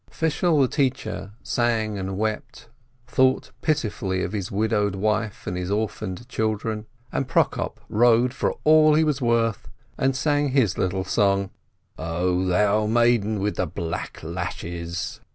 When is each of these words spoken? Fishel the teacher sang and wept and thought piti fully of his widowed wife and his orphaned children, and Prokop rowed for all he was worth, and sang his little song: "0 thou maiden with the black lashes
Fishel 0.09 0.59
the 0.59 0.67
teacher 0.67 1.33
sang 1.43 1.99
and 1.99 2.17
wept 2.17 2.63
and 3.05 3.15
thought 3.15 3.51
piti 3.61 3.87
fully 3.87 4.23
of 4.23 4.31
his 4.33 4.49
widowed 4.51 4.95
wife 4.95 5.45
and 5.45 5.55
his 5.55 5.69
orphaned 5.69 6.27
children, 6.27 6.87
and 7.11 7.27
Prokop 7.27 7.79
rowed 7.87 8.33
for 8.33 8.57
all 8.63 8.95
he 8.95 9.03
was 9.03 9.21
worth, 9.21 9.67
and 9.99 10.15
sang 10.15 10.47
his 10.53 10.75
little 10.75 11.03
song: 11.03 11.51
"0 11.99 12.45
thou 12.45 12.87
maiden 12.87 13.41
with 13.41 13.57
the 13.57 13.67
black 13.67 14.23
lashes 14.23 15.21